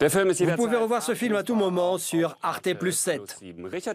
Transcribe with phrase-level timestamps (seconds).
[0.00, 3.38] Vous pouvez revoir ce film à tout moment sur Arte plus 7.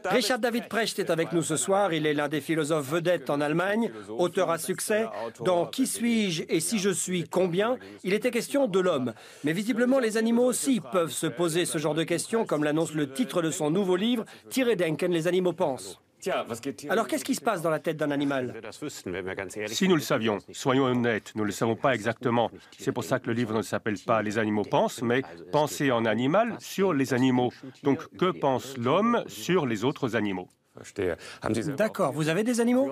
[0.05, 1.93] Richard David Precht est avec nous ce soir.
[1.93, 5.07] Il est l'un des philosophes vedettes en Allemagne, auteur à succès.
[5.43, 7.77] Dans Qui suis-je et si je suis combien?
[8.03, 9.13] Il était question de l'homme.
[9.43, 13.11] Mais visiblement, les animaux aussi peuvent se poser ce genre de questions, comme l'annonce le
[13.11, 15.99] titre de son nouveau livre, Tiré Denken, les animaux pensent.
[16.89, 18.53] Alors qu'est-ce qui se passe dans la tête d'un animal
[19.67, 22.51] Si nous le savions, soyons honnêtes, nous ne le savons pas exactement.
[22.77, 26.05] C'est pour ça que le livre ne s'appelle pas Les animaux pensent, mais Penser en
[26.05, 27.51] animal sur les animaux.
[27.83, 30.49] Donc que pense l'homme sur les autres animaux
[31.77, 32.91] D'accord, vous avez des animaux?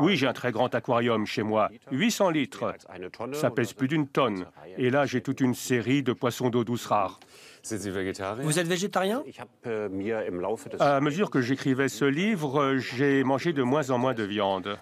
[0.00, 2.74] Oui, j'ai un très grand aquarium chez moi, 800 litres.
[3.32, 4.46] Ça pèse plus d'une tonne.
[4.78, 7.18] Et là, j'ai toute une série de poissons d'eau douce rares.
[8.42, 9.22] Vous êtes végétarien?
[9.66, 9.88] Äh,
[10.80, 14.78] À mesure que j'écrivais ce livre, j'ai mangé de moins en moins de viande.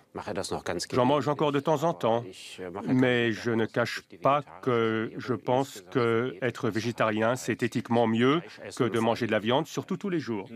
[0.92, 2.24] J'en mange encore de temps en temps,
[2.58, 8.42] äh, mais je ne cache pas que je pense que être végétarien, c'est éthiquement mieux
[8.76, 10.48] que de manger de la viande, surtout tous les jours.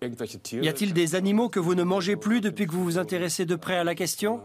[0.00, 3.54] Y a-t-il des animaux que vous ne mangez plus depuis que vous vous intéressez de
[3.56, 4.42] près à la question?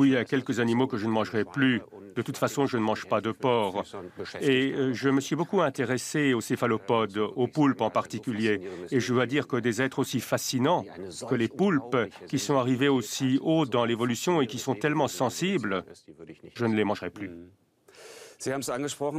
[0.00, 1.80] Oui, il y a quelques animaux que je ne mangerai plus.
[2.16, 3.84] De toute façon, je ne mange pas de porc.
[4.40, 8.60] Et euh, je me suis beaucoup intéressé aux céphalopodes, aux poulpes en particulier.
[8.90, 10.84] Et je dois dire que des êtres aussi fascinants
[11.28, 15.84] que les poulpes, qui sont arrivés aussi haut dans l'évolution et qui sont tellement sensibles,
[16.54, 17.30] je ne les mangerai plus.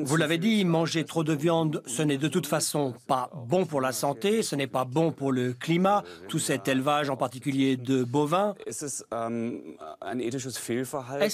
[0.06, 3.82] Vous l'avez dit, manger trop de viande, ce n'est de toute façon pas bon pour
[3.82, 8.06] la santé, ce n'est pas bon pour le climat, tout cet élevage en particulier de
[8.06, 8.56] bovins.
[8.66, 9.04] Est-ce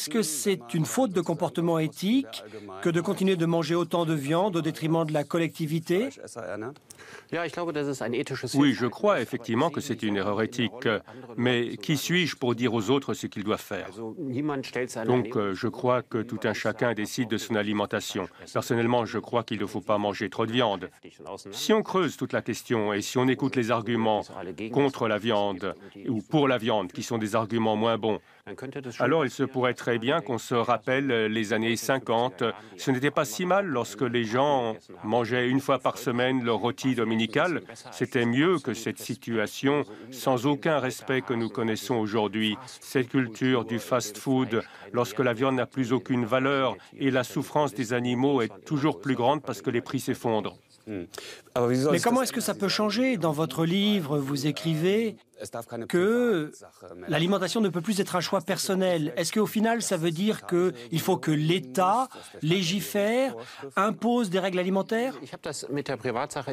[0.10, 2.44] que c'est une faute de comportement éthique
[2.82, 6.10] que de continuer de manger autant de viande au détriment de la collectivité?
[8.56, 10.88] Oui, je crois effectivement que c'est une erreur éthique.
[11.38, 13.90] Mais qui suis-je pour dire aux autres ce qu'ils doivent faire?
[15.06, 18.28] Donc, euh, je crois que tout un chacun décide de son alimentation.
[18.54, 20.90] Personnellement, je crois qu'il ne faut pas manger trop de viande.
[21.52, 24.24] Si on creuse toute la question et si on écoute les arguments
[24.72, 25.76] contre la viande
[26.08, 28.20] ou pour la viande, qui sont des arguments moins bons,
[29.00, 32.44] alors il se pourrait très bien qu'on se rappelle les années 50.
[32.78, 36.94] Ce n'était pas si mal lorsque les gens mangeaient une fois par semaine leur rôti
[36.94, 37.64] dominical.
[37.92, 42.56] C'était mieux que cette situation sans aucun respect que nous connaissons aujourd'hui.
[42.82, 44.62] Cette culture du fast-food,
[44.94, 49.16] lorsque la viande n'a plus aucune valeur et la souffrance des animaux est toujours plus
[49.16, 50.56] grande parce que les prix s'effondrent.
[50.88, 53.18] Mais comment est-ce que ça peut changer?
[53.18, 55.16] Dans votre livre, vous écrivez
[55.88, 56.52] que
[57.08, 59.14] l'alimentation ne peut plus être un choix personnel.
[59.18, 62.08] Est-ce qu'au final, ça veut dire qu'il faut que l'État
[62.42, 63.36] légifère,
[63.76, 65.14] impose des règles alimentaires?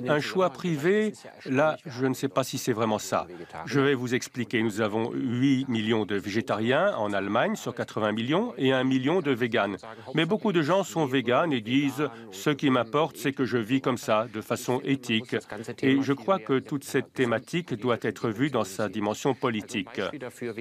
[0.08, 1.12] Un choix privé,
[1.46, 3.26] là, je ne sais pas si c'est vraiment ça.
[3.66, 4.62] Je vais vous expliquer.
[4.62, 9.30] Nous avons 8 millions de végétariens en Allemagne sur 80 millions et 1 million de
[9.30, 9.76] véganes.
[10.14, 13.80] Mais beaucoup de gens sont véganes et disent ce qui m'importe, c'est que je vis
[13.80, 15.36] comme ça, de façon éthique.
[15.82, 20.00] Et je crois que toute cette thématique doit être vue dans sa dimension politique.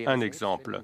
[0.06, 0.82] Un exemple.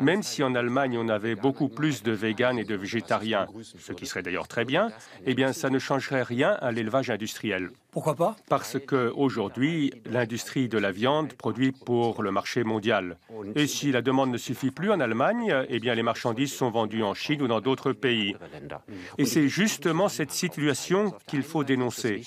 [0.00, 3.46] Même si en Allemagne on avait beaucoup plus de véganes et de végétariens,
[3.78, 4.90] ce qui serait d'ailleurs très bien,
[5.26, 7.70] eh bien ça ne changerait rien à l'élevage industriel.
[7.92, 8.36] Pourquoi pas?
[8.48, 13.18] Parce qu'aujourd'hui, l'industrie de la viande produit pour le marché mondial.
[13.54, 17.02] Et si la demande ne suffit plus en Allemagne, eh bien les marchandises sont vendues
[17.02, 18.34] en Chine ou dans d'autres pays.
[19.18, 22.22] Et c'est justement cette situation qu'il faut dénoncer.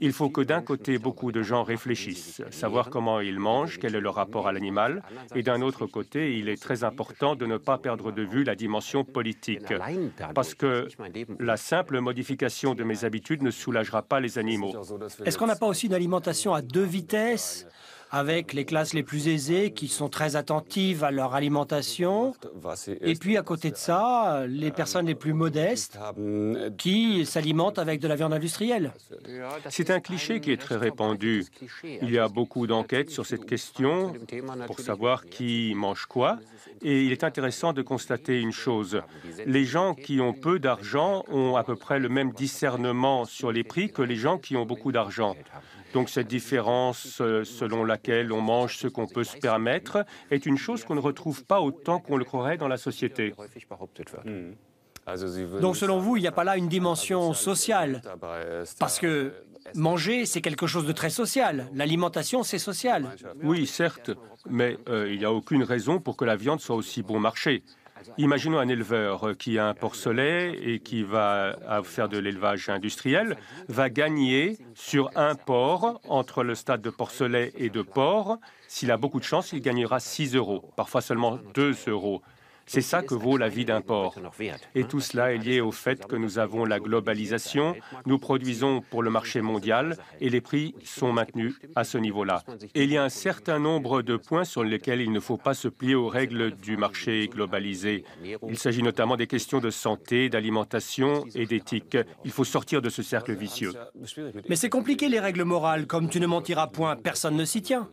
[0.00, 4.00] Il faut que d'un côté, beaucoup de gens réfléchissent, savoir comment ils mangent, quel est
[4.00, 5.02] leur rapport à l'animal,
[5.34, 8.54] et d'un autre côté, il est très important de ne pas perdre de vue la
[8.54, 9.74] dimension politique,
[10.36, 10.86] parce que
[11.40, 14.72] la simple modification de mes habitudes ne soulagera pas les animaux.
[15.24, 17.66] Est-ce qu'on n'a pas aussi une alimentation à deux vitesses?
[18.10, 22.34] Avec les classes les plus aisées qui sont très attentives à leur alimentation,
[23.00, 25.98] et puis à côté de ça, les personnes les plus modestes
[26.76, 28.92] qui s'alimentent avec de la viande industrielle.
[29.68, 31.46] C'est un cliché qui est très répandu.
[32.02, 34.12] Il y a beaucoup d'enquêtes sur cette question
[34.66, 36.38] pour savoir qui mange quoi,
[36.82, 39.02] et il est intéressant de constater une chose.
[39.46, 43.64] Les gens qui ont peu d'argent ont à peu près le même discernement sur les
[43.64, 45.36] prix que les gens qui ont beaucoup d'argent.
[45.92, 50.56] Donc cette différence euh, selon laquelle on mange ce qu'on peut se permettre est une
[50.56, 53.34] chose qu'on ne retrouve pas autant qu'on le croirait dans la société.
[55.60, 58.02] Donc selon vous, il n'y a pas là une dimension sociale
[58.78, 59.32] Parce que
[59.74, 61.68] manger, c'est quelque chose de très social.
[61.74, 63.08] L'alimentation, c'est social.
[63.42, 64.10] Oui, certes,
[64.48, 67.62] mais euh, il n'y a aucune raison pour que la viande soit aussi bon marché.
[68.18, 73.36] Imaginons un éleveur qui a un porcelet et qui va faire de l'élevage industriel,
[73.68, 78.38] va gagner sur un porc entre le stade de porcelet et de porc.
[78.68, 82.22] S'il a beaucoup de chance, il gagnera 6 euros, parfois seulement 2 euros.
[82.72, 84.14] C'est ça que vaut la vie d'un porc.
[84.76, 87.74] Et tout cela est lié au fait que nous avons la globalisation,
[88.06, 92.44] nous produisons pour le marché mondial et les prix sont maintenus à ce niveau-là.
[92.76, 95.54] Et il y a un certain nombre de points sur lesquels il ne faut pas
[95.54, 98.04] se plier aux règles du marché globalisé.
[98.48, 101.98] Il s'agit notamment des questions de santé, d'alimentation et d'éthique.
[102.24, 103.72] Il faut sortir de ce cercle vicieux.
[104.48, 107.90] Mais c'est compliqué les règles morales, comme tu ne mentiras point, personne ne s'y tient.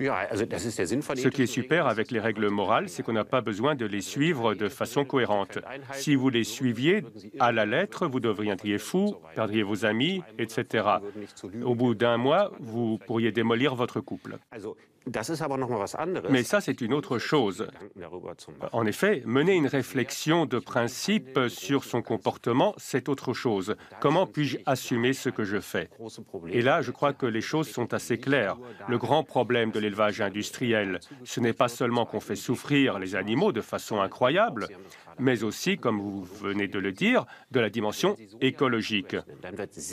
[0.00, 4.00] Ce qui est super avec les règles morales, c'est qu'on n'a pas besoin de les
[4.00, 5.58] suivre de façon cohérente.
[5.92, 7.04] Si vous les suiviez
[7.40, 10.86] à la lettre, vous deviendriez fou, perdriez vos amis, etc.
[11.64, 14.38] Au bout d'un mois, vous pourriez démolir votre couple.
[16.30, 17.66] Mais ça, c'est une autre chose.
[18.72, 23.76] En effet, mener une réflexion de principe sur son comportement, c'est autre chose.
[24.00, 25.90] Comment puis-je assumer ce que je fais?
[26.48, 28.56] Et là, je crois que les choses sont assez claires.
[28.88, 33.52] Le grand problème de l'élevage industriel, ce n'est pas seulement qu'on fait souffrir les animaux
[33.52, 34.68] de façon incroyable,
[35.18, 39.16] mais aussi, comme vous venez de le dire, de la dimension écologique.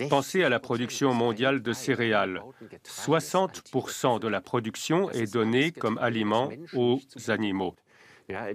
[0.10, 2.42] Pensez à la production mondiale de céréales.
[2.84, 3.64] 60
[4.22, 7.76] de la production est donnée comme aliment aux animaux.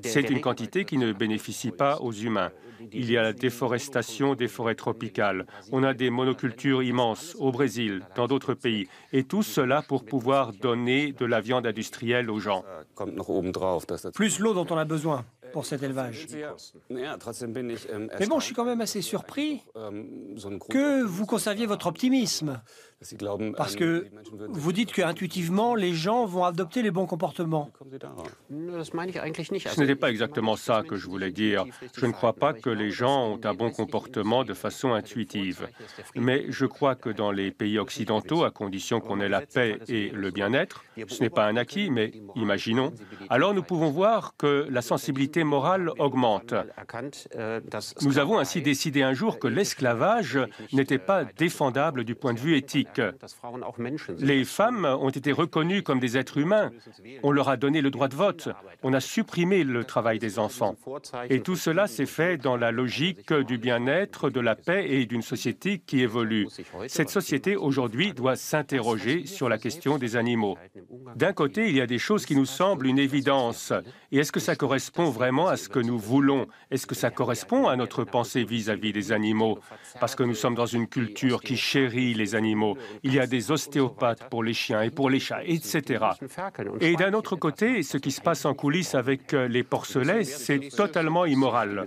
[0.02, 2.50] C'est une quantité qui ne bénéficie pas aux humains.
[2.92, 5.46] Il y a la déforestation des forêts tropicales.
[5.70, 8.88] On a des monocultures immenses au Brésil, dans d'autres pays.
[9.12, 12.64] Et tout cela pour pouvoir donner de la viande industrielle aux gens.
[14.14, 16.26] Plus l'eau dont on a besoin pour cet élevage.
[16.88, 19.62] Mais bon, je suis quand même assez surpris
[20.68, 22.60] que vous conserviez votre optimisme.
[23.56, 24.06] Parce que
[24.50, 27.70] vous dites qu'intuitivement, les gens vont adopter les bons comportements.
[28.50, 31.64] Ce n'était pas exactement ça que je voulais dire.
[31.96, 35.66] Je ne crois pas que les gens ont un bon comportement de façon intuitive.
[36.14, 40.10] Mais je crois que dans les pays occidentaux, à condition qu'on ait la paix et
[40.10, 42.92] le bien-être, ce n'est pas un acquis, mais imaginons,
[43.30, 46.52] alors nous pouvons voir que la sensibilité morale augmente.
[48.02, 50.38] Nous avons ainsi décidé un jour que l'esclavage
[50.74, 52.89] n'était pas défendable du point de vue éthique.
[54.18, 56.70] Les femmes ont été reconnues comme des êtres humains.
[57.22, 58.48] On leur a donné le droit de vote.
[58.82, 60.76] On a supprimé le travail des enfants.
[61.28, 65.22] Et tout cela s'est fait dans la logique du bien-être, de la paix et d'une
[65.22, 66.48] société qui évolue.
[66.88, 70.56] Cette société, aujourd'hui, doit s'interroger sur la question des animaux.
[71.16, 73.72] D'un côté, il y a des choses qui nous semblent une évidence.
[74.12, 76.46] Et est-ce que ça correspond vraiment à ce que nous voulons?
[76.70, 79.58] Est-ce que ça correspond à notre pensée vis-à-vis -vis des animaux?
[80.00, 83.50] Parce que nous sommes dans une culture qui chérit les animaux il y a des
[83.50, 86.04] ostéopathes pour les chiens et pour les chats, etc.
[86.80, 90.68] Et d'un autre côté, ce qui se passe en coulisses avec euh, les porcelets, c'est
[90.68, 91.86] totalement immoral.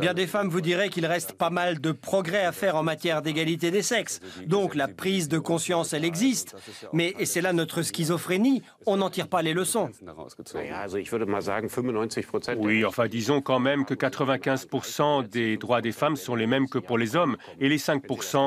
[0.00, 3.22] Bien des femmes vous diraient qu'il reste pas mal de progrès à faire en matière
[3.22, 4.20] d'égalité des sexes.
[4.46, 6.56] Donc la prise de conscience, elle existe.
[6.92, 9.90] Mais, c'est là notre schizophrénie, on n'en tire pas les leçons.
[12.58, 16.78] Oui, enfin disons quand même que 95% des droits des femmes sont les mêmes que
[16.78, 17.36] pour les hommes.
[17.60, 18.02] Et les 5%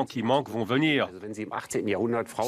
[0.08, 1.08] qui manquent vont venir.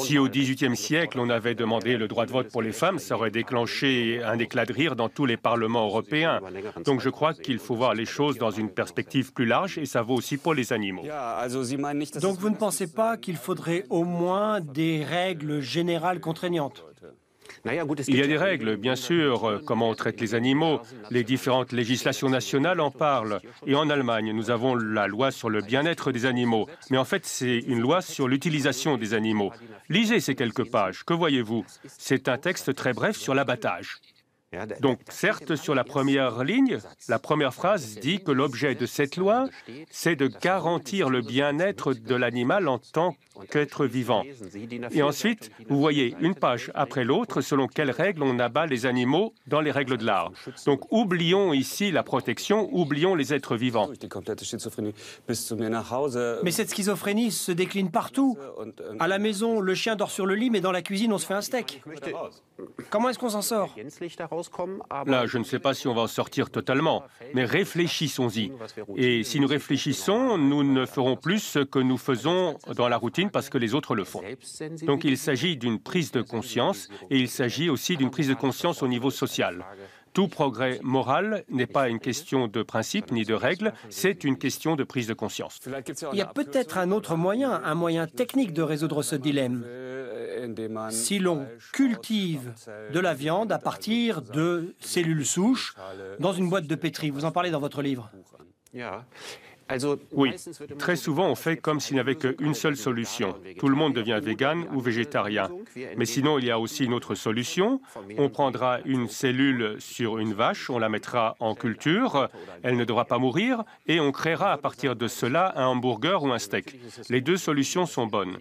[0.03, 3.15] Si au XVIIIe siècle, on avait demandé le droit de vote pour les femmes, ça
[3.15, 6.39] aurait déclenché un éclat de rire dans tous les parlements européens.
[6.85, 10.01] Donc je crois qu'il faut voir les choses dans une perspective plus large et ça
[10.01, 11.03] vaut aussi pour les animaux.
[12.21, 16.83] Donc vous ne pensez pas qu'il faudrait au moins des règles générales contraignantes?
[18.07, 20.81] Il y a des règles, bien sûr, euh, comment on traite les animaux.
[21.09, 23.39] Les différentes législations nationales en parlent.
[23.65, 26.67] Et en Allemagne, nous avons la loi sur le bien-être des animaux.
[26.89, 29.51] Mais en fait, c'est une loi sur l'utilisation des animaux.
[29.89, 31.03] Lisez ces quelques pages.
[31.03, 31.65] Que voyez-vous?
[31.87, 33.97] C'est un texte très bref sur l'abattage.
[34.81, 39.47] Donc, certes, sur la première ligne, la première phrase dit que l'objet de cette loi,
[39.91, 43.15] c'est de garantir le bien-être de l'animal en tant
[43.51, 44.23] qu'être vivant.
[44.91, 49.33] Et ensuite, vous voyez une page après l'autre selon quelles règles on abat les animaux
[49.47, 50.31] dans les règles de l'art.
[50.65, 53.89] Donc, oublions ici la protection, oublions les êtres vivants.
[56.43, 58.37] Mais cette schizophrénie se décline partout.
[58.99, 61.25] À la maison, le chien dort sur le lit, mais dans la cuisine, on se
[61.25, 61.83] fait un steak.
[62.89, 63.75] Comment est-ce qu'on s'en sort?
[65.05, 67.03] Là, je ne sais pas si on va en sortir totalement,
[67.33, 68.51] mais réfléchissons-y.
[68.95, 73.29] Et si nous réfléchissons, nous ne ferons plus ce que nous faisons dans la routine
[73.29, 74.21] parce que les autres le font.
[74.83, 78.83] Donc il s'agit d'une prise de conscience et il s'agit aussi d'une prise de conscience
[78.83, 79.65] au niveau social.
[80.13, 84.75] Tout progrès moral n'est pas une question de principe ni de règles, c'est une question
[84.75, 85.59] de prise de conscience.
[86.11, 89.63] Il y a peut-être un autre moyen, un moyen technique de résoudre ce dilemme
[90.89, 92.53] si l'on cultive
[92.93, 95.75] de la viande à partir de cellules souches
[96.19, 97.09] dans une boîte de pétri.
[97.09, 98.09] Vous en parlez dans votre livre.
[100.13, 100.33] Oui,
[100.77, 103.35] très souvent on fait comme s'il n'y avait qu'une seule solution.
[103.57, 105.49] Tout le monde devient vegan ou végétarien.
[105.97, 107.81] Mais sinon, il y a aussi une autre solution.
[108.17, 112.29] On prendra une cellule sur une vache, on la mettra en culture,
[112.63, 116.31] elle ne devra pas mourir, et on créera à partir de cela un hamburger ou
[116.31, 116.79] un steak.
[117.09, 118.37] Les deux solutions sont bonnes.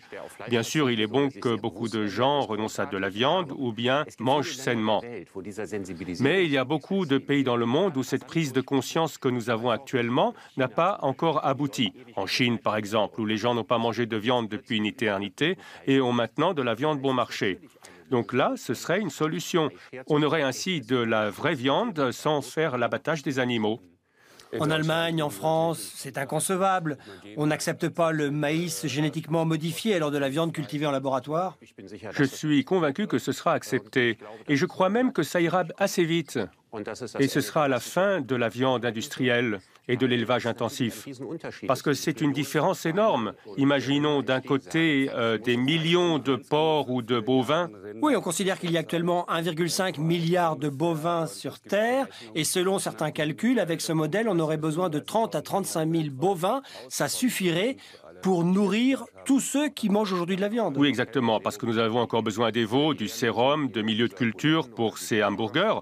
[0.48, 3.72] Bien sûr, il est bon que beaucoup de gens renoncent à de la viande ou
[3.72, 5.02] bien mangent sainement.
[6.20, 9.18] Mais il y a beaucoup de pays dans le monde où cette prise de conscience
[9.18, 11.92] que nous avons actuellement n'a pas encore abouti.
[12.16, 15.56] En Chine, par exemple, où les gens n'ont pas mangé de viande depuis une éternité
[15.86, 17.58] et ont maintenant de la viande bon marché.
[18.10, 19.70] Donc là, ce serait une solution.
[20.06, 23.80] On aurait ainsi de la vraie viande sans faire l'abattage des animaux.
[24.58, 26.96] En Allemagne, en France, c'est inconcevable.
[27.36, 31.58] On n'accepte pas le maïs génétiquement modifié alors de la viande cultivée en laboratoire.
[32.12, 34.16] Je suis convaincu que ce sera accepté.
[34.48, 36.38] Et je crois même que ça ira assez vite.
[37.18, 41.08] Et ce sera la fin de la viande industrielle et de l'élevage intensif.
[41.66, 43.32] Parce que c'est une différence énorme.
[43.56, 47.70] Imaginons d'un côté euh, des millions de porcs ou de bovins.
[48.02, 52.06] Oui, on considère qu'il y a actuellement 1,5 milliard de bovins sur Terre.
[52.34, 56.04] Et selon certains calculs, avec ce modèle, on aurait besoin de 30 à 35 000
[56.10, 56.62] bovins.
[56.88, 57.76] Ça suffirait
[58.22, 60.76] pour nourrir tous ceux qui mangent aujourd'hui de la viande.
[60.76, 64.14] Oui, exactement, parce que nous avons encore besoin des veaux, du sérum, de milieux de
[64.14, 65.80] culture pour ces hamburgers.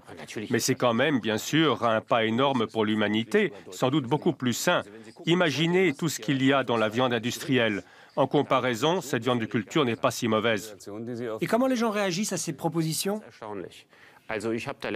[0.49, 4.53] Mais c'est quand même, bien sûr, un pas énorme pour l'humanité, sans doute beaucoup plus
[4.53, 4.83] sain.
[5.25, 7.83] Imaginez tout ce qu'il y a dans la viande industrielle.
[8.15, 10.75] En comparaison, cette viande de culture n'est pas si mauvaise.
[11.39, 13.21] Et comment les gens réagissent à ces propositions?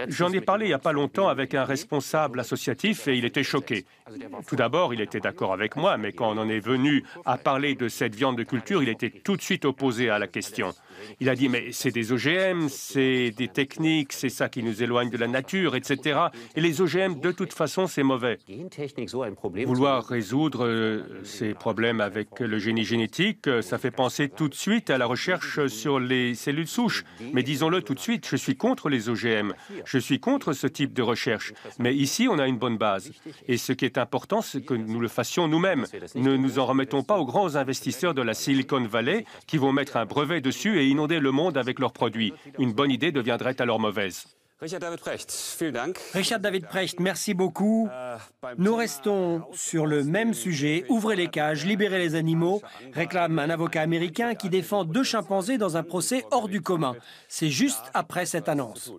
[0.08, 3.42] J'en ai parlé il n'y a pas longtemps avec un responsable associatif et il était
[3.42, 3.86] choqué.
[4.46, 7.74] Tout d'abord, il était d'accord avec moi, mais quand on en est venu à parler
[7.74, 10.72] de cette viande de culture, il était tout de suite opposé à la question.
[11.20, 15.10] Il a dit, mais c'est des OGM, c'est des techniques, c'est ça qui nous éloigne
[15.10, 16.20] de la nature, etc.
[16.56, 18.38] Et les OGM, de toute façon, c'est mauvais.
[19.66, 24.54] Vouloir résoudre euh, ces problèmes avec le génie génétique, euh, ça fait penser tout de
[24.54, 27.04] suite à la recherche sur les cellules souches.
[27.32, 29.52] Mais disons-le tout de suite, je suis contre les OGM.
[29.84, 31.52] Je suis contre ce type de recherche.
[31.78, 33.12] Mais ici, on a une bonne base.
[33.48, 35.86] Et ce qui est important, c'est que nous le fassions nous-mêmes.
[36.14, 39.96] Ne nous en remettons pas aux grands investisseurs de la Silicon Valley qui vont mettre
[39.96, 42.32] un brevet dessus et inonder le monde avec leurs produits.
[42.58, 44.26] Une bonne idée deviendrait alors mauvaise.
[44.60, 45.58] Richard David Precht,
[46.14, 47.88] Richard David Precht, merci beaucoup.
[48.58, 50.84] Nous restons sur le même sujet.
[50.88, 52.62] Ouvrez les cages, libérez les animaux,
[52.92, 56.94] réclame un avocat américain qui défend deux chimpanzés dans un procès hors du commun.
[57.26, 58.92] C'est juste après cette annonce.